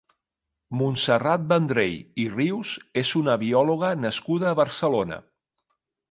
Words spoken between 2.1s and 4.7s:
i Rius és una biòloga nascuda a